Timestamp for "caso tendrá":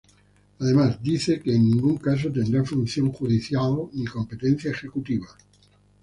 1.97-2.63